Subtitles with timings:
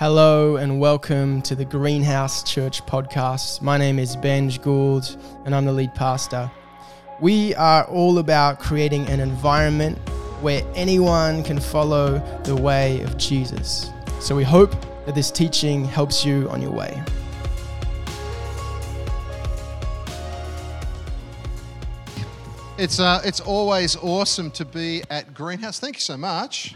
[0.00, 3.60] Hello and welcome to the Greenhouse Church podcast.
[3.60, 6.50] My name is Benj Gould and I'm the lead pastor.
[7.20, 9.98] We are all about creating an environment
[10.40, 13.90] where anyone can follow the way of Jesus.
[14.20, 14.70] So we hope
[15.04, 16.98] that this teaching helps you on your way.
[22.78, 25.78] It's, uh, it's always awesome to be at Greenhouse.
[25.78, 26.74] Thank you so much.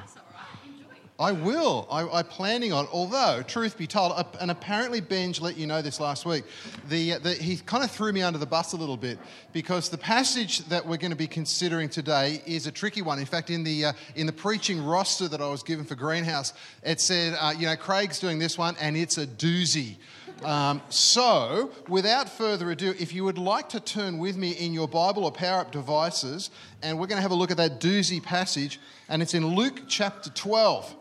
[1.16, 1.86] I will.
[1.92, 2.88] I, I'm planning on.
[2.92, 6.42] Although, truth be told, and apparently Benj let you know this last week,
[6.88, 9.20] the, the, he kind of threw me under the bus a little bit
[9.52, 13.20] because the passage that we're going to be considering today is a tricky one.
[13.20, 16.52] In fact, in the uh, in the preaching roster that I was given for Greenhouse,
[16.82, 19.96] it said, uh, you know, Craig's doing this one, and it's a doozy.
[20.42, 24.88] Um, so, without further ado, if you would like to turn with me in your
[24.88, 26.50] Bible or Power Up devices,
[26.82, 29.82] and we're going to have a look at that doozy passage, and it's in Luke
[29.86, 30.96] chapter 12.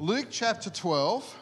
[0.00, 1.36] Luke chapter 12,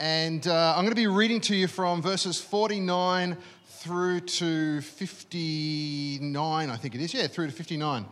[0.00, 3.36] and uh, I'm going to be reading to you from verses 49
[3.68, 7.14] through to 59, I think it is.
[7.14, 8.04] Yeah, through to 59.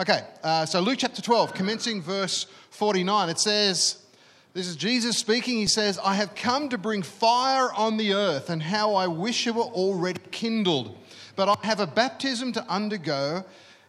[0.00, 4.04] Okay, uh, so Luke chapter 12, commencing verse 49, it says,
[4.52, 5.58] This is Jesus speaking.
[5.58, 9.46] He says, I have come to bring fire on the earth, and how I wish
[9.46, 10.98] it were already kindled.
[11.36, 13.44] But I have a baptism to undergo,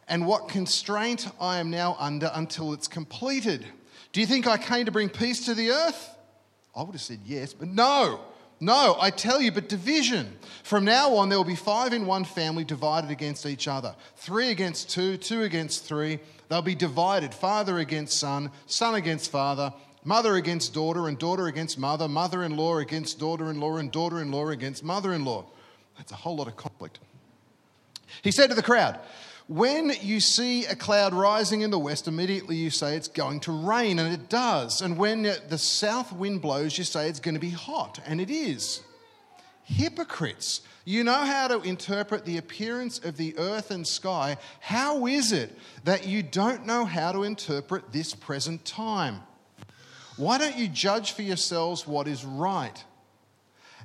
[0.07, 3.65] and what constraint I am now under until it's completed.
[4.11, 6.15] Do you think I came to bring peace to the earth?
[6.75, 8.21] I would have said yes, but no.
[8.63, 10.37] No, I tell you, but division.
[10.63, 14.51] From now on, there will be five in one family divided against each other three
[14.51, 16.19] against two, two against three.
[16.47, 21.79] They'll be divided father against son, son against father, mother against daughter, and daughter against
[21.79, 25.25] mother, mother in law against daughter in law, and daughter in law against mother in
[25.25, 25.45] law.
[25.97, 26.99] That's a whole lot of conflict.
[28.21, 28.99] He said to the crowd,
[29.51, 33.51] when you see a cloud rising in the west, immediately you say it's going to
[33.51, 34.81] rain, and it does.
[34.81, 38.29] And when the south wind blows, you say it's going to be hot, and it
[38.29, 38.79] is.
[39.65, 44.37] Hypocrites, you know how to interpret the appearance of the earth and sky.
[44.61, 49.19] How is it that you don't know how to interpret this present time?
[50.15, 52.81] Why don't you judge for yourselves what is right?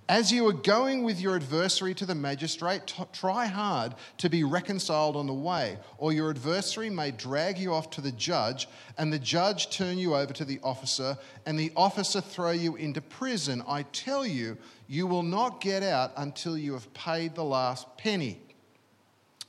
[0.09, 4.45] As you are going with your adversary to the magistrate, t- try hard to be
[4.45, 8.69] reconciled on the way, or your adversary may drag you off to the judge,
[8.99, 13.01] and the judge turn you over to the officer, and the officer throw you into
[13.01, 13.65] prison.
[13.67, 14.57] I tell you,
[14.87, 18.39] you will not get out until you have paid the last penny.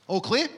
[0.08, 0.48] All clear?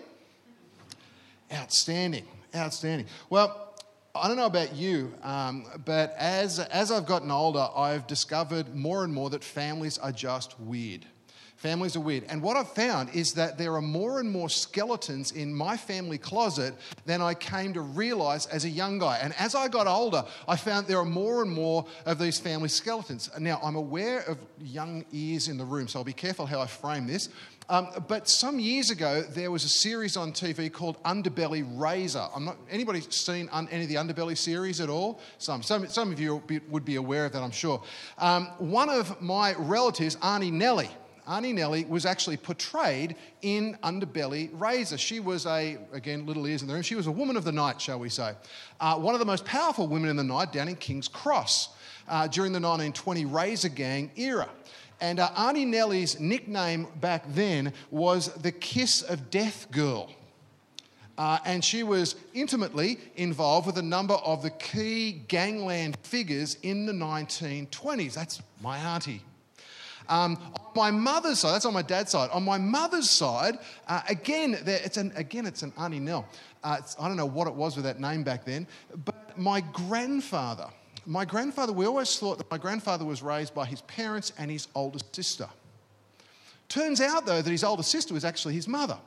[1.53, 2.27] Outstanding.
[2.55, 3.06] Outstanding.
[3.28, 3.70] Well,
[4.15, 9.04] I don't know about you, um, but as, as I've gotten older, I've discovered more
[9.04, 11.06] and more that families are just weird.
[11.54, 12.25] Families are weird.
[12.31, 16.16] And what I've found is that there are more and more skeletons in my family
[16.16, 19.19] closet than I came to realize as a young guy.
[19.19, 22.71] And as I got older, I found there are more and more of these family
[22.71, 23.31] skeletons.
[23.38, 26.66] Now, I'm aware of young ears in the room, so I'll be careful how I
[26.66, 27.28] frame this.
[27.71, 32.27] Um, but some years ago, there was a series on TV called Underbelly Razor.
[32.35, 35.21] I'm not, anybody seen un, any of the Underbelly series at all?
[35.39, 35.63] Some.
[35.63, 37.81] Some, some of you would be aware of that, I'm sure.
[38.19, 40.91] Um, one of my relatives, Auntie Nelly,
[41.29, 44.99] Auntie Nelly was actually portrayed in Underbelly Razor.
[44.99, 47.53] She was a, again, little ears in the room, she was a woman of the
[47.53, 48.33] night, shall we say.
[48.81, 51.69] Uh, one of the most powerful women in the night down in King's Cross
[52.09, 54.49] uh, during the 1920 Razor Gang era.
[55.00, 60.11] And uh, Auntie Nelly's nickname back then was the Kiss of Death Girl.
[61.16, 66.87] Uh, and she was intimately involved with a number of the key gangland figures in
[66.87, 68.15] the 1920s.
[68.15, 69.22] That's my auntie.
[70.09, 72.31] Um, on my mother's side, that's on my dad's side.
[72.31, 76.27] On my mother's side, uh, again, there, it's an, again, it's an Auntie Nell.
[76.65, 78.66] Uh, I don't know what it was with that name back then,
[79.05, 80.66] but my grandfather,
[81.06, 84.69] my grandfather, we always thought that my grandfather was raised by his parents and his
[84.75, 85.49] older sister.
[86.69, 88.99] Turns out, though, that his older sister was actually his mother.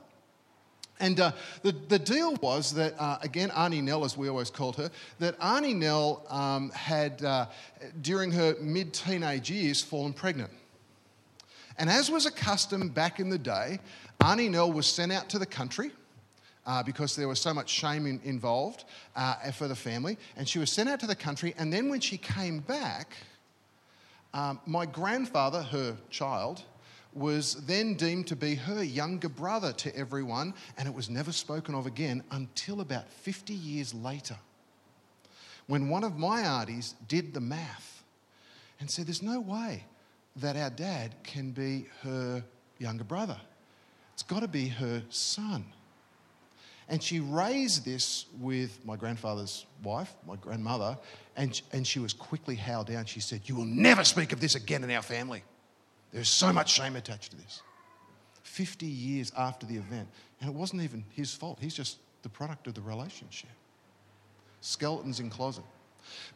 [1.00, 1.32] And uh,
[1.64, 5.36] the, the deal was that, uh, again, Auntie Nell, as we always called her, that
[5.42, 7.48] Auntie Nell um, had, uh,
[8.02, 10.52] during her mid teenage years, fallen pregnant.
[11.78, 13.80] And as was a custom back in the day,
[14.24, 15.92] Auntie Nell was sent out to the country
[16.66, 20.18] uh, because there was so much shame in, involved uh, for the family.
[20.38, 21.54] And she was sent out to the country.
[21.58, 23.16] And then when she came back,
[24.34, 26.64] um, my grandfather, her child,
[27.14, 31.76] was then deemed to be her younger brother to everyone, and it was never spoken
[31.76, 34.38] of again until about 50 years later,
[35.68, 38.04] when one of my aunties did the math
[38.80, 39.86] and said, There's no way
[40.38, 42.44] that our dad can be her
[42.80, 43.38] younger brother.
[44.14, 45.66] It's got to be her son.
[46.90, 50.98] And she raised this with my grandfather's wife, my grandmother,
[51.36, 53.06] and, and she was quickly howled down.
[53.06, 55.44] She said, You will never speak of this again in our family.
[56.12, 57.62] There's so much shame attached to this.
[58.44, 60.08] 50 years after the event.
[60.40, 63.50] And it wasn't even his fault, he's just the product of the relationship.
[64.62, 65.64] Skeletons in closet.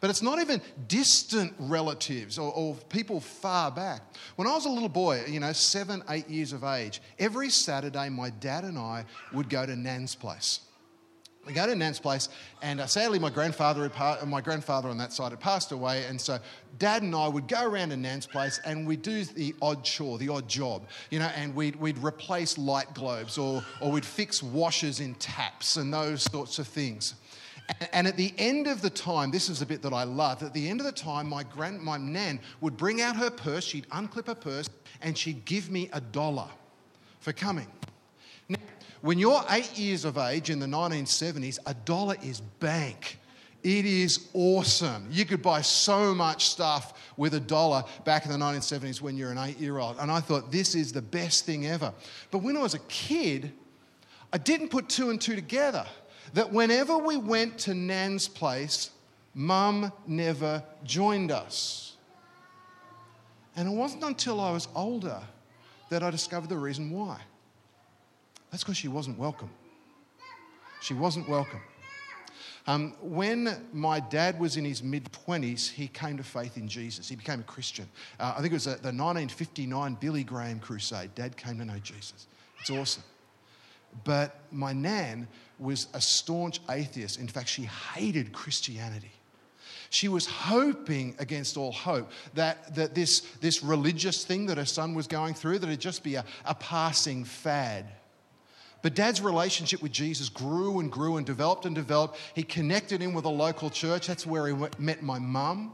[0.00, 4.02] But it's not even distant relatives or, or, people far back.
[4.36, 8.08] When I was a little boy, you know, seven, eight years of age, every Saturday
[8.08, 10.60] my dad and I would go to Nan's place.
[11.48, 12.28] We go to Nan's place,
[12.60, 16.20] and uh, sadly, my grandfather, had, my grandfather on that side had passed away, and
[16.20, 16.38] so
[16.78, 20.18] Dad and I would go around to Nan's place, and we'd do the odd chore,
[20.18, 24.42] the odd job, you know, and we'd, we'd replace light globes, or, or we'd fix
[24.42, 27.14] washers in taps, and those sorts of things.
[27.92, 30.42] And at the end of the time, this is the bit that I love.
[30.42, 33.64] At the end of the time, my grand, my nan would bring out her purse.
[33.64, 34.70] She'd unclip her purse,
[35.02, 36.48] and she'd give me a dollar
[37.20, 37.66] for coming.
[38.48, 38.58] Now,
[39.02, 43.18] when you're eight years of age in the 1970s, a dollar is bank.
[43.62, 45.08] It is awesome.
[45.10, 49.30] You could buy so much stuff with a dollar back in the 1970s when you're
[49.30, 49.96] an eight year old.
[49.98, 51.92] And I thought, this is the best thing ever.
[52.30, 53.52] But when I was a kid,
[54.32, 55.86] I didn't put two and two together.
[56.34, 58.90] That whenever we went to Nan's place,
[59.34, 61.96] mum never joined us.
[63.56, 65.20] And it wasn't until I was older
[65.90, 67.20] that I discovered the reason why.
[68.50, 69.50] That's because she wasn't welcome.
[70.80, 71.60] She wasn't welcome.
[72.66, 77.08] Um, when my dad was in his mid 20s, he came to faith in Jesus.
[77.08, 77.88] He became a Christian.
[78.20, 81.14] Uh, I think it was the 1959 Billy Graham crusade.
[81.14, 82.26] Dad came to know Jesus.
[82.60, 83.04] It's awesome.
[84.04, 85.28] But my nan
[85.58, 87.18] was a staunch atheist.
[87.18, 89.12] In fact, she hated Christianity.
[89.90, 94.94] She was hoping against all hope that, that this, this religious thing that her son
[94.94, 97.86] was going through, that it'd just be a, a passing fad.
[98.82, 102.18] But dad's relationship with Jesus grew and grew and developed and developed.
[102.34, 104.06] He connected in with a local church.
[104.06, 105.72] That's where he met my mum.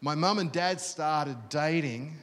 [0.00, 2.16] My mum and dad started dating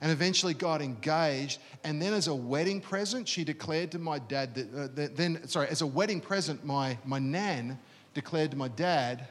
[0.00, 1.60] and eventually got engaged.
[1.84, 5.46] And then, as a wedding present, she declared to my dad that, uh, that, then,
[5.48, 7.78] sorry, as a wedding present, my, my nan
[8.14, 9.28] declared to my dad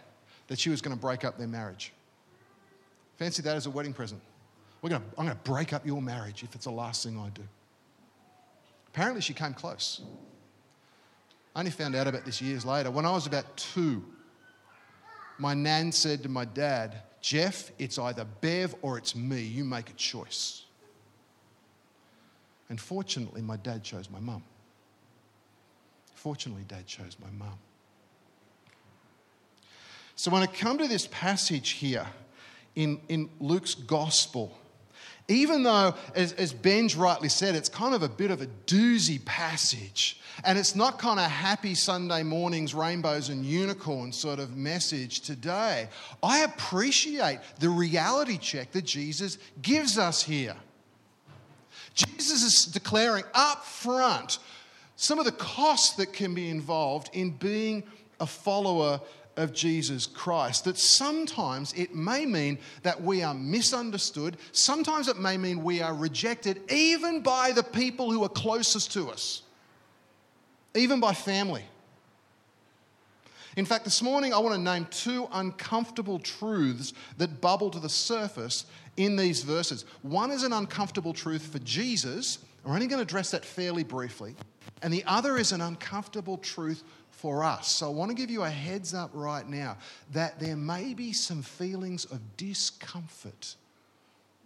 [0.47, 1.91] that she was going to break up their marriage.
[3.17, 4.21] Fancy that as a wedding present.
[4.81, 7.29] We're gonna, I'm going to break up your marriage if it's the last thing I
[7.29, 7.41] do.
[8.87, 10.01] Apparently, she came close.
[11.55, 12.91] I only found out about this years later.
[12.91, 14.03] When I was about two,
[15.37, 19.41] my nan said to my dad, Jeff, it's either Bev or it's me.
[19.41, 20.63] You make a choice.
[22.69, 24.43] And fortunately, my dad chose my mum.
[26.13, 27.57] Fortunately, dad chose my mum.
[30.15, 32.07] So when I come to this passage here
[32.75, 34.57] in, in Luke's gospel,
[35.27, 39.23] even though, as, as Benj rightly said, it's kind of a bit of a doozy
[39.25, 45.21] passage, and it's not kind of happy Sunday mornings, rainbows and unicorns sort of message
[45.21, 45.87] today,
[46.21, 50.55] I appreciate the reality check that Jesus gives us here.
[51.95, 54.39] Jesus is declaring up front
[54.97, 57.83] some of the costs that can be involved in being
[58.19, 59.01] a follower
[59.37, 60.65] of Jesus Christ.
[60.65, 65.93] That sometimes it may mean that we are misunderstood, sometimes it may mean we are
[65.93, 69.43] rejected, even by the people who are closest to us,
[70.73, 71.63] even by family.
[73.55, 77.89] In fact, this morning I want to name two uncomfortable truths that bubble to the
[77.89, 78.65] surface
[78.97, 79.85] in these verses.
[80.01, 82.39] One is an uncomfortable truth for Jesus.
[82.63, 84.35] We're only going to address that fairly briefly.
[84.81, 86.83] And the other is an uncomfortable truth
[87.15, 87.67] for us.
[87.67, 89.77] So I want to give you a heads up right now
[90.11, 93.55] that there may be some feelings of discomfort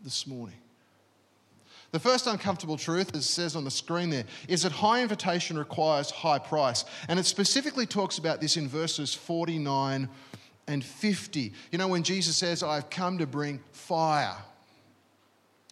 [0.04, 0.58] this morning.
[1.92, 5.58] The first uncomfortable truth, as it says on the screen there, is that high invitation
[5.58, 6.86] requires high price.
[7.08, 10.08] And it specifically talks about this in verses 49
[10.68, 11.52] and 50.
[11.72, 14.36] You know, when Jesus says, I've come to bring fire.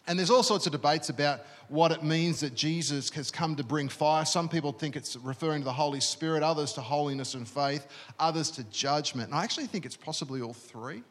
[0.08, 3.64] And there's all sorts of debates about what it means that Jesus has come to
[3.64, 4.24] bring fire.
[4.24, 7.86] Some people think it's referring to the Holy Spirit, others to holiness and faith,
[8.18, 9.28] others to judgment.
[9.28, 11.02] And I actually think it's possibly all three.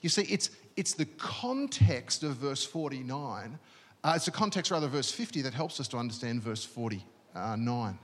[0.00, 3.58] You see, it's, it's the context of verse 49,
[4.04, 7.98] uh, it's the context, rather, of verse 50 that helps us to understand verse 49.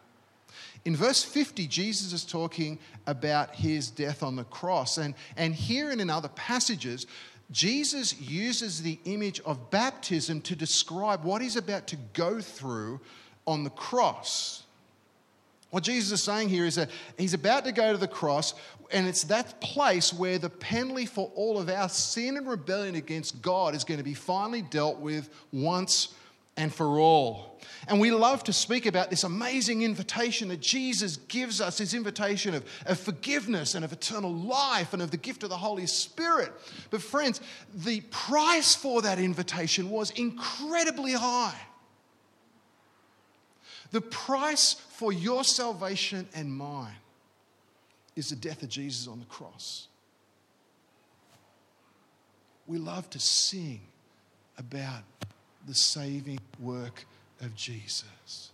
[0.84, 4.98] In verse 50, Jesus is talking about his death on the cross.
[4.98, 7.06] And, and here and in other passages,
[7.50, 13.00] Jesus uses the image of baptism to describe what he's about to go through
[13.46, 14.64] on the cross.
[15.70, 18.54] What Jesus is saying here is that he's about to go to the cross,
[18.90, 23.40] and it's that place where the penalty for all of our sin and rebellion against
[23.42, 26.14] God is going to be finally dealt with once
[26.58, 27.58] and for all.
[27.86, 32.54] And we love to speak about this amazing invitation that Jesus gives us this invitation
[32.54, 36.52] of, of forgiveness and of eternal life and of the gift of the Holy Spirit.
[36.90, 37.40] But, friends,
[37.72, 41.58] the price for that invitation was incredibly high.
[43.92, 46.96] The price for your salvation and mine
[48.16, 49.86] is the death of Jesus on the cross.
[52.66, 53.80] We love to sing
[54.58, 55.04] about
[55.68, 57.04] the saving work
[57.42, 58.50] of Jesus.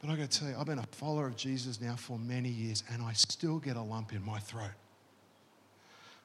[0.00, 2.48] But I got to tell you, I've been a follower of Jesus now for many
[2.48, 4.72] years, and I still get a lump in my throat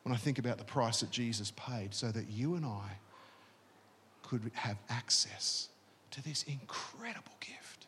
[0.03, 2.97] when I think about the price that Jesus paid so that you and I
[4.23, 5.69] could have access
[6.11, 7.85] to this incredible gift,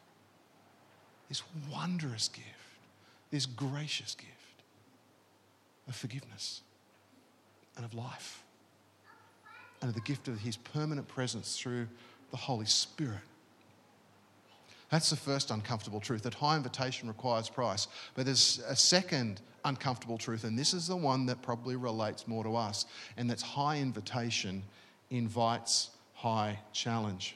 [1.29, 2.47] this wondrous gift,
[3.31, 4.31] this gracious gift
[5.87, 6.61] of forgiveness
[7.75, 8.43] and of life
[9.81, 11.87] and the gift of his permanent presence through
[12.31, 13.21] the Holy Spirit.
[14.89, 17.87] That's the first uncomfortable truth that high invitation requires price.
[18.15, 22.43] But there's a second uncomfortable truth, and this is the one that probably relates more
[22.43, 22.85] to us,
[23.17, 24.63] and that's high invitation
[25.09, 27.35] invites high challenge.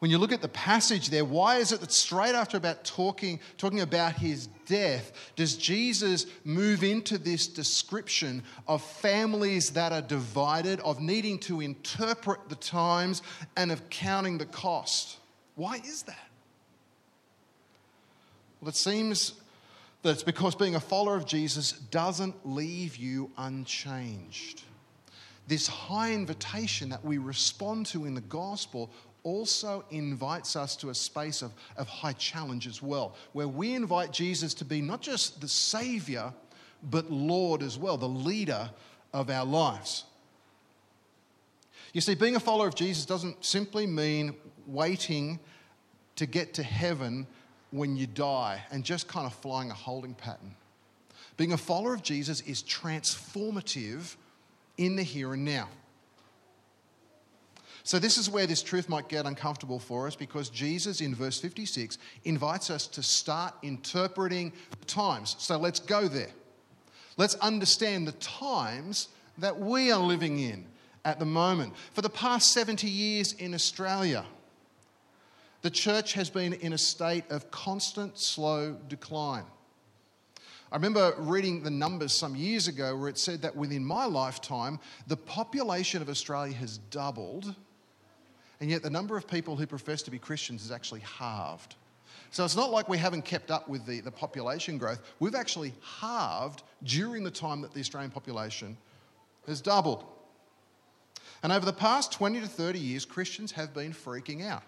[0.00, 3.40] When you look at the passage there, why is it that straight after about talking,
[3.56, 10.80] talking about his death, does Jesus move into this description of families that are divided,
[10.80, 13.22] of needing to interpret the times,
[13.56, 15.18] and of counting the cost?
[15.54, 16.28] Why is that?
[18.60, 19.34] Well, it seems
[20.02, 24.62] that it's because being a follower of Jesus doesn't leave you unchanged.
[25.46, 28.90] This high invitation that we respond to in the gospel
[29.24, 34.12] also invites us to a space of, of high challenge as well, where we invite
[34.12, 36.32] Jesus to be not just the Savior,
[36.90, 38.70] but Lord as well, the leader
[39.12, 40.04] of our lives.
[41.92, 44.34] You see, being a follower of Jesus doesn't simply mean
[44.66, 45.38] waiting
[46.16, 47.26] to get to heaven
[47.70, 50.54] when you die and just kind of flying a holding pattern.
[51.36, 54.16] Being a follower of Jesus is transformative
[54.76, 55.68] in the here and now.
[57.86, 61.38] So, this is where this truth might get uncomfortable for us because Jesus, in verse
[61.38, 64.54] 56, invites us to start interpreting
[64.86, 65.36] times.
[65.38, 66.30] So, let's go there.
[67.18, 70.64] Let's understand the times that we are living in
[71.04, 71.74] at the moment.
[71.92, 74.24] For the past 70 years in Australia,
[75.60, 79.44] the church has been in a state of constant slow decline.
[80.72, 84.80] I remember reading the numbers some years ago where it said that within my lifetime,
[85.06, 87.54] the population of Australia has doubled,
[88.64, 91.74] and yet the number of people who profess to be Christians is actually halved.
[92.30, 95.02] So it's not like we haven't kept up with the, the population growth.
[95.20, 98.78] We've actually halved during the time that the Australian population
[99.46, 100.06] has doubled.
[101.42, 104.62] And over the past 20 to 30 years, Christians have been freaking out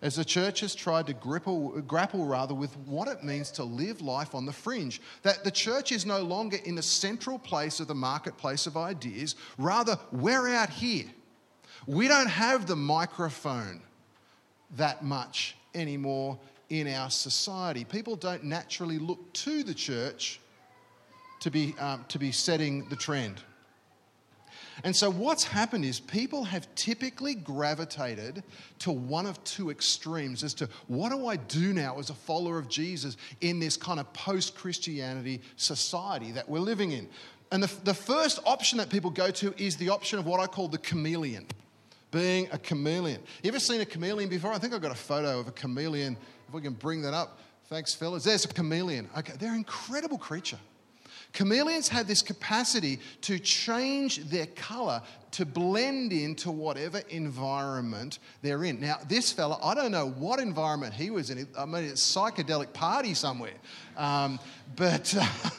[0.00, 4.00] as the church has tried to grapple, grapple rather with what it means to live
[4.00, 5.02] life on the fringe.
[5.24, 9.36] That the church is no longer in the central place of the marketplace of ideas,
[9.58, 11.04] rather, we're out here.
[11.86, 13.82] We don't have the microphone
[14.76, 17.84] that much anymore in our society.
[17.84, 20.40] People don't naturally look to the church
[21.40, 23.42] to be, um, to be setting the trend.
[24.84, 28.44] And so, what's happened is people have typically gravitated
[28.80, 32.58] to one of two extremes as to what do I do now as a follower
[32.58, 37.08] of Jesus in this kind of post Christianity society that we're living in.
[37.50, 40.46] And the, the first option that people go to is the option of what I
[40.46, 41.46] call the chameleon,
[42.10, 43.20] being a chameleon.
[43.42, 44.52] You ever seen a chameleon before?
[44.52, 46.16] I think I've got a photo of a chameleon.
[46.48, 47.38] If we can bring that up.
[47.66, 48.24] Thanks, fellas.
[48.24, 49.08] There's a chameleon.
[49.18, 50.58] Okay, they're an incredible creature.
[51.32, 58.80] Chameleons have this capacity to change their color to blend into whatever environment they're in.
[58.80, 61.46] Now, this fella, I don't know what environment he was in.
[61.56, 63.52] I mean, it's a psychedelic party somewhere.
[63.96, 64.40] Um,
[64.74, 65.14] but,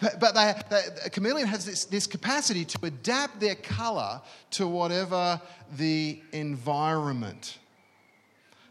[0.00, 4.22] but, but they, they, a chameleon has this, this capacity to adapt their color
[4.52, 5.40] to whatever
[5.76, 7.58] the environment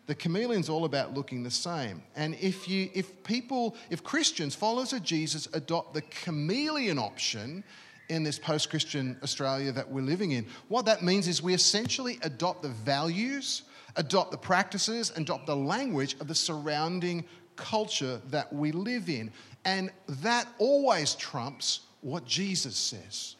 [0.06, 2.04] the chameleon's all about looking the same.
[2.16, 7.64] And if you if people, if Christians, followers of Jesus, adopt the chameleon option
[8.10, 12.62] in this post-Christian Australia that we're living in, what that means is we essentially adopt
[12.62, 13.64] the values,
[13.96, 17.24] adopt the practices, adopt the language of the surrounding
[17.56, 19.32] culture that we live in.
[19.64, 23.38] And that always trumps what Jesus says.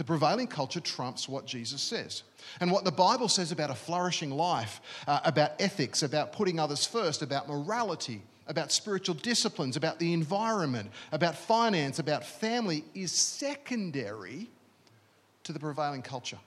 [0.00, 2.22] The prevailing culture trumps what Jesus says.
[2.58, 6.86] And what the Bible says about a flourishing life, uh, about ethics, about putting others
[6.86, 14.48] first, about morality, about spiritual disciplines, about the environment, about finance, about family, is secondary
[15.44, 16.38] to the prevailing culture.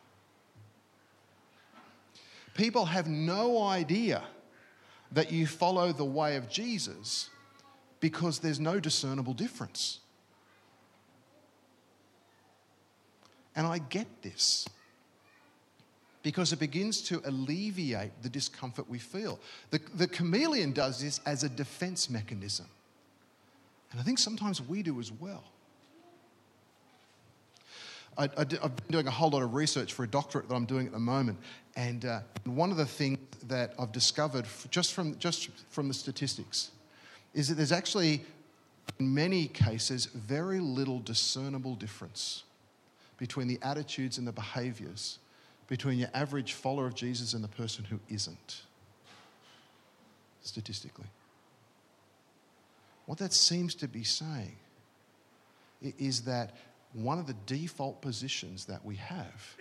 [2.55, 4.23] People have no idea
[5.11, 7.29] that you follow the way of Jesus
[7.99, 9.99] because there's no discernible difference.
[13.55, 14.67] And I get this
[16.23, 19.39] because it begins to alleviate the discomfort we feel.
[19.71, 22.65] The, the chameleon does this as a defense mechanism.
[23.91, 25.43] And I think sometimes we do as well.
[28.17, 30.85] I, have been doing a whole lot of research for a doctorate that I'm doing
[30.85, 31.39] at the moment.
[31.75, 33.17] And uh, one of the things
[33.47, 36.71] that I've discovered just from, just from the statistics
[37.33, 38.23] is that there's actually,
[38.99, 42.43] in many cases, very little discernible difference
[43.23, 45.17] between the attitudes and the behaviors
[45.69, 48.63] between your average follower of Jesus and the person who isn't,
[50.41, 51.05] statistically.
[53.05, 54.57] What that seems to be saying
[55.97, 56.57] is that
[56.91, 59.55] one of the default positions that we have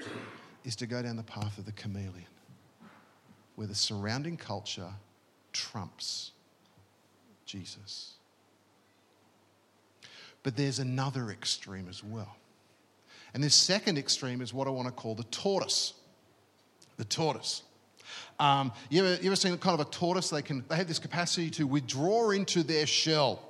[0.64, 2.26] is to go down the path of the chameleon,
[3.54, 4.90] where the surrounding culture
[5.52, 6.32] trumps
[7.46, 8.14] Jesus.
[10.42, 12.34] But there's another extreme as well.
[13.34, 15.94] And this second extreme is what I want to call the tortoise.
[16.96, 17.62] The tortoise.
[18.38, 20.30] Um, you, ever, you ever seen kind of a tortoise?
[20.30, 23.42] They, can, they have this capacity to withdraw into their shell.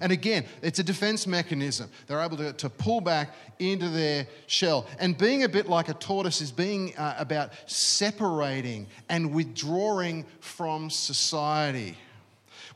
[0.00, 1.90] And again, it's a defense mechanism.
[2.06, 4.86] They're able to, to pull back into their shell.
[4.98, 10.90] And being a bit like a tortoise is being uh, about separating and withdrawing from
[10.90, 11.96] society.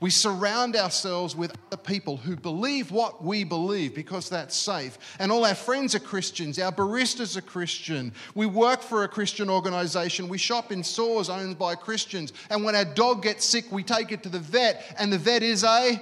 [0.03, 4.99] We surround ourselves with other people who believe what we believe because that's safe.
[5.21, 6.59] And all our friends are Christians.
[6.59, 8.13] Our baristas are Christian.
[8.35, 10.29] We work for a Christian organization.
[10.29, 12.33] We shop in stores owned by Christians.
[12.51, 15.45] And when our dog gets sick, we take it to the vet, and the vet
[15.45, 16.01] is a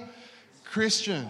[0.65, 1.29] Christian.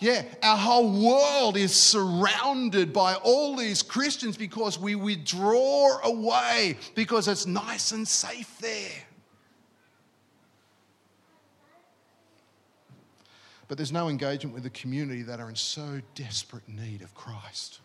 [0.00, 7.28] Yeah, our whole world is surrounded by all these Christians because we withdraw away because
[7.28, 9.04] it's nice and safe there.
[13.70, 17.78] But there's no engagement with the community that are in so desperate need of Christ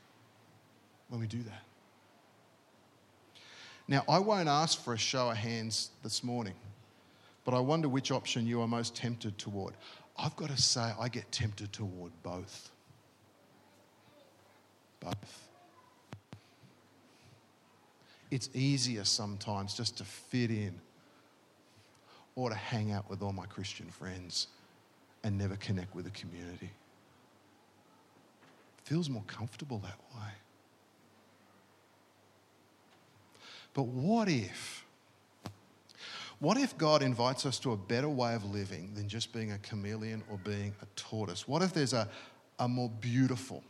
[1.09, 1.61] when we do that.
[3.87, 6.55] Now, I won't ask for a show of hands this morning,
[7.43, 9.75] but I wonder which option you are most tempted toward.
[10.17, 12.71] I've got to say, I get tempted toward both.
[15.01, 15.49] Both.
[18.31, 20.81] It's easier sometimes just to fit in
[22.33, 24.47] or to hang out with all my Christian friends
[25.25, 26.69] and never connect with the community.
[28.83, 30.31] Feels more comfortable that way.
[33.73, 34.85] But what if?
[36.37, 39.57] What if God invites us to a better way of living than just being a
[39.57, 41.47] chameleon or being a tortoise?
[41.47, 42.07] What if there's a,
[42.59, 43.63] a more beautiful,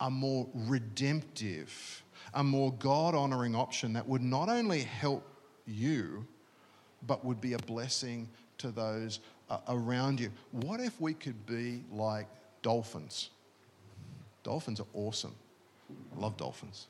[0.00, 2.02] a more redemptive,
[2.34, 5.26] a more God honoring option that would not only help
[5.66, 6.26] you,
[7.06, 9.20] but would be a blessing to those
[9.68, 10.30] around you.
[10.52, 12.26] What if we could be like
[12.62, 13.30] dolphins?
[14.42, 15.34] Dolphins are awesome.
[16.16, 16.86] I love dolphins.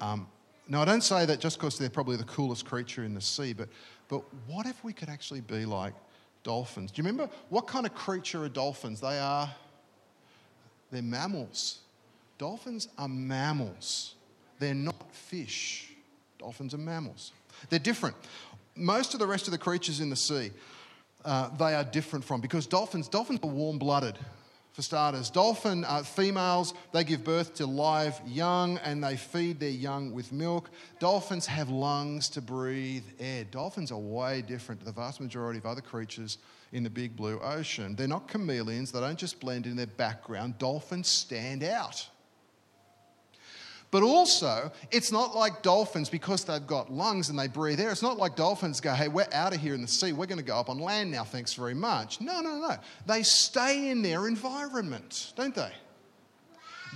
[0.00, 0.26] Um,
[0.68, 3.52] now, I don't say that just because they're probably the coolest creature in the sea,
[3.52, 3.68] but,
[4.08, 5.94] but what if we could actually be like
[6.42, 6.90] dolphins?
[6.90, 9.00] Do you remember what kind of creature are dolphins?
[9.00, 9.50] They are,
[10.90, 11.80] they're mammals.
[12.38, 14.14] Dolphins are mammals.
[14.58, 15.92] They're not fish.
[16.38, 17.32] Dolphins are mammals.
[17.68, 18.16] They're different.
[18.74, 20.50] Most of the rest of the creatures in the sea,
[21.24, 24.18] uh, they are different from because dolphins, dolphins are warm blooded.
[24.72, 29.68] For starters, dolphin uh, females, they give birth to live young and they feed their
[29.68, 30.70] young with milk.
[30.98, 33.44] Dolphins have lungs to breathe air.
[33.44, 36.38] Dolphins are way different to the vast majority of other creatures
[36.72, 37.94] in the big blue ocean.
[37.94, 40.56] They're not chameleons, they don't just blend in their background.
[40.56, 42.08] Dolphins stand out.
[43.92, 47.90] But also, it's not like dolphins because they've got lungs and they breathe air.
[47.90, 50.14] It's not like dolphins go, hey, we're out of here in the sea.
[50.14, 52.18] We're going to go up on land now, thanks very much.
[52.18, 52.76] No, no, no.
[53.06, 55.70] They stay in their environment, don't they?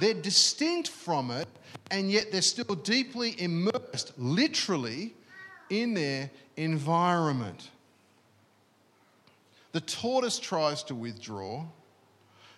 [0.01, 1.49] They're distinct from it,
[1.91, 5.15] and yet they're still deeply immersed, literally,
[5.69, 7.69] in their environment.
[9.73, 11.67] The tortoise tries to withdraw,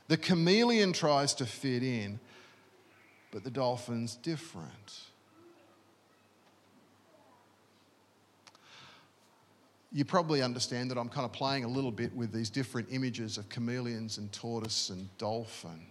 [0.06, 2.20] the chameleon tries to fit in,
[3.30, 5.00] but the dolphin's different.
[9.92, 13.38] You probably understand that I'm kind of playing a little bit with these different images
[13.38, 15.86] of chameleons and tortoise and dolphin.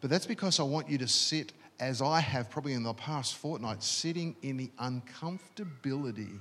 [0.00, 3.36] But that's because I want you to sit, as I have probably in the past
[3.36, 6.38] fortnight, sitting in the uncomfortability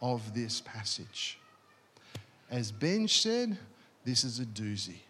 [0.00, 1.38] of this passage.
[2.50, 3.58] As Ben said,
[4.04, 5.00] this is a doozy.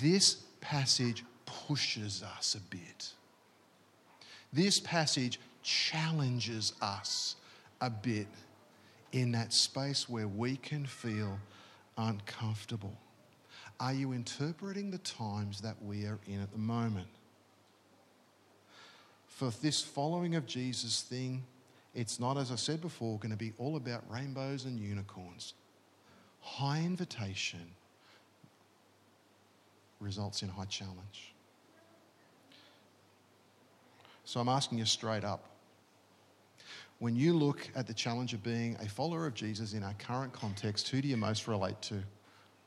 [0.00, 1.24] This passage
[1.70, 3.12] pushes us a bit.
[4.52, 7.36] This passage challenges us
[7.80, 8.26] a bit
[9.12, 11.38] in that space where we can feel
[11.96, 12.96] uncomfortable.
[13.78, 17.06] Are you interpreting the times that we are in at the moment?
[19.28, 21.44] For this following of Jesus thing,
[21.94, 25.54] it's not, as I said before, going to be all about rainbows and unicorns.
[26.40, 27.70] High invitation
[30.00, 31.32] results in high challenge.
[34.30, 35.42] So I'm asking you straight up.
[37.00, 40.32] When you look at the challenge of being a follower of Jesus in our current
[40.32, 42.00] context, who do you most relate to?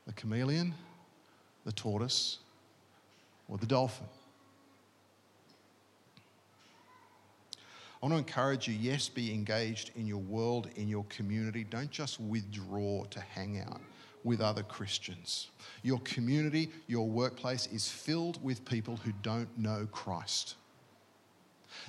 [0.06, 0.74] The chameleon,
[1.64, 2.40] the tortoise,
[3.48, 4.04] or the dolphin?
[7.56, 11.64] I want to encourage you yes, be engaged in your world, in your community.
[11.64, 13.80] Don't just withdraw to hang out
[14.22, 15.48] with other Christians.
[15.82, 20.56] Your community, your workplace is filled with people who don't know Christ.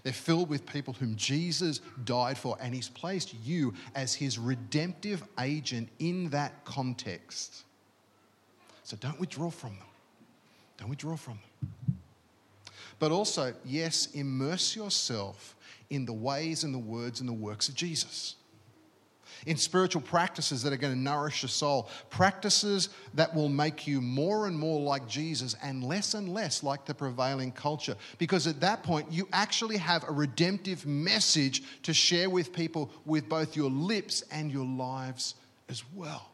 [0.04, 5.24] They're filled with people whom Jesus died for, and He's placed you as His redemptive
[5.40, 7.64] agent in that context.
[8.84, 9.88] So don't withdraw from them.
[10.78, 11.98] Don't withdraw from them.
[13.00, 15.56] But also, yes, immerse yourself
[15.90, 18.36] in the ways and the words and the works of Jesus
[19.46, 24.02] in spiritual practices that are going to nourish your soul, practices that will make you
[24.02, 27.96] more and more like Jesus and less and less like the prevailing culture.
[28.18, 33.30] Because at that point, you actually have a redemptive message to share with people with
[33.30, 35.36] both your lips and your lives
[35.70, 36.30] as well.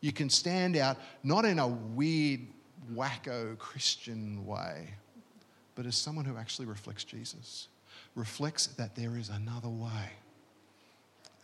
[0.00, 2.40] You can stand out not in a weird,
[2.94, 4.90] wacko Christian way,
[5.74, 7.68] but as someone who actually reflects Jesus,
[8.14, 10.12] reflects that there is another way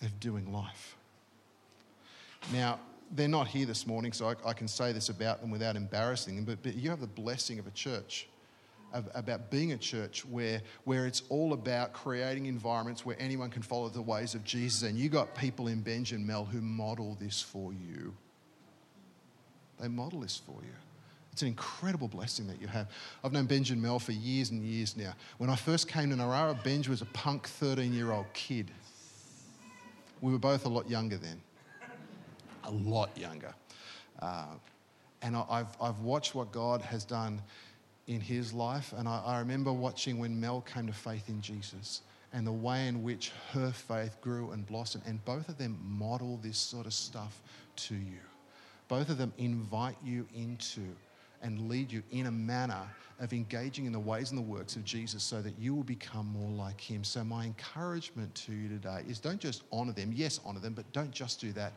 [0.03, 0.97] of doing life.
[2.53, 2.79] Now,
[3.15, 6.35] they're not here this morning, so I, I, can say this about them without embarrassing
[6.35, 8.27] them, but, but you have the blessing of a church,
[9.15, 13.89] about being a church where, where it's all about creating environments where anyone can follow
[13.89, 14.83] the ways of Jesus.
[14.83, 18.15] And you got people in Benj and Mel who model this for you.
[19.81, 20.75] They model this for you.
[21.33, 22.89] It's an incredible blessing that you have.
[23.25, 25.15] I've known Benj and Mel for years and years now.
[25.39, 28.71] When I first came to Narara, Benj was a punk 13 year old kid
[30.23, 31.39] we were both a lot younger then,
[32.65, 33.55] a lot younger.
[34.21, 34.47] Uh,
[35.21, 37.43] and I, have I've watched what God has done
[38.07, 38.95] in his life.
[38.97, 42.89] And I, I remember watching when Mel came to faith in Jesus and the way
[42.89, 45.05] in which her faith grew and blossomed.
[45.07, 47.43] And both of them model this sort of stuff
[47.77, 48.21] to you.
[48.89, 50.83] Both of them invite you into
[51.43, 52.83] and lead you in a manner
[53.21, 56.27] of engaging in the ways and the works of Jesus so that you will become
[56.27, 57.05] more like him.
[57.05, 60.13] So, my encouragement to you today is don't just honor them.
[60.15, 61.73] Yes, honor them, but don't just do that.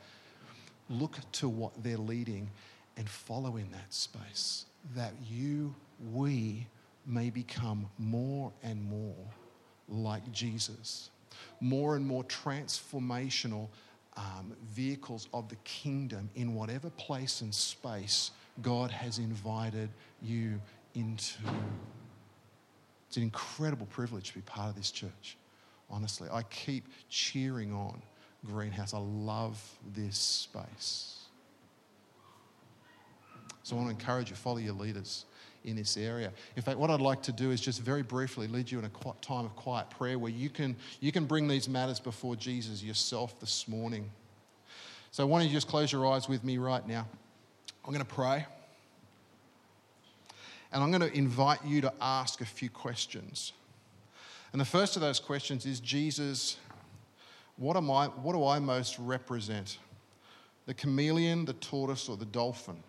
[0.90, 2.50] Look to what they're leading
[2.98, 5.74] and follow in that space that you,
[6.14, 6.68] we,
[7.06, 9.16] may become more and more
[9.88, 11.10] like Jesus,
[11.60, 13.68] more and more transformational
[14.18, 19.90] um, vehicles of the kingdom in whatever place and space God has invited
[20.22, 20.60] you
[20.94, 21.40] into.
[23.08, 25.38] It's an incredible privilege to be part of this church.
[25.90, 28.02] Honestly, I keep cheering on
[28.46, 28.94] Greenhouse.
[28.94, 29.62] I love
[29.94, 31.26] this space.
[33.64, 35.26] So I want to encourage you, follow your leaders
[35.64, 36.32] in this area.
[36.56, 38.90] In fact, what I'd like to do is just very briefly lead you in a
[39.22, 43.40] time of quiet prayer where you can, you can bring these matters before Jesus yourself
[43.40, 44.12] this morning.
[45.10, 47.08] So why don't you just close your eyes with me right now?
[47.86, 48.46] I'm going to pray.
[50.72, 53.54] And I'm going to invite you to ask a few questions.
[54.52, 56.58] And the first of those questions is Jesus,
[57.58, 59.78] what, am I, what do I most represent?
[60.66, 62.82] The chameleon, the tortoise, or the dolphin?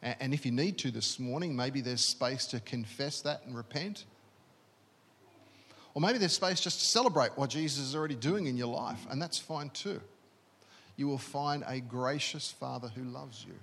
[0.00, 4.04] And if you need to this morning, maybe there's space to confess that and repent.
[5.98, 9.04] Or maybe there's space just to celebrate what Jesus is already doing in your life,
[9.10, 10.00] and that's fine too.
[10.94, 13.54] You will find a gracious Father who loves you.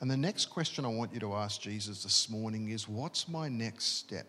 [0.00, 3.48] And the next question I want you to ask Jesus this morning is What's my
[3.48, 4.26] next step?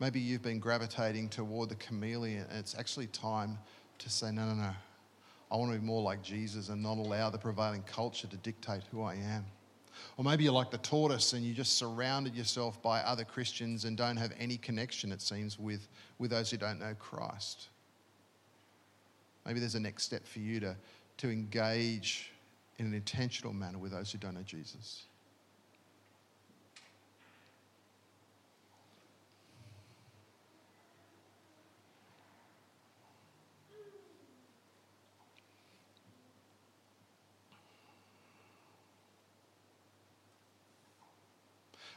[0.00, 3.58] Maybe you've been gravitating toward the chameleon, and it's actually time
[3.98, 4.70] to say, no, no, no.
[5.50, 8.82] I want to be more like Jesus and not allow the prevailing culture to dictate
[8.90, 9.44] who I am.
[10.16, 13.96] Or maybe you're like the tortoise and you just surrounded yourself by other Christians and
[13.96, 15.86] don't have any connection, it seems, with,
[16.18, 17.68] with those who don't know Christ.
[19.46, 20.76] Maybe there's a next step for you to,
[21.18, 22.32] to engage
[22.78, 25.04] in an intentional manner with those who don't know Jesus.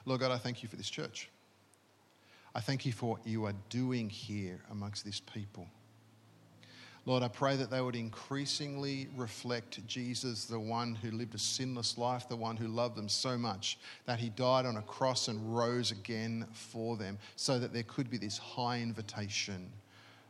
[0.08, 1.28] Lord God, I thank you for this church.
[2.56, 5.68] I thank you for what you are doing here amongst this people.
[7.06, 11.98] Lord, I pray that they would increasingly reflect Jesus, the one who lived a sinless
[11.98, 15.54] life, the one who loved them so much that he died on a cross and
[15.54, 19.70] rose again for them, so that there could be this high invitation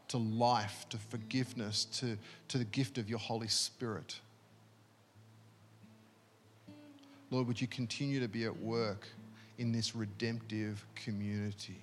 [0.07, 4.19] to life, to forgiveness, to, to the gift of your Holy Spirit.
[7.29, 9.07] Lord, would you continue to be at work
[9.57, 11.81] in this redemptive community?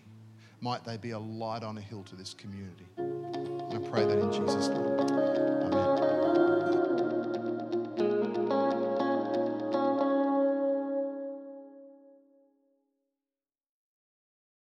[0.61, 2.87] Might they be a light on a hill to this community?
[2.99, 5.54] I pray that in Jesus' name.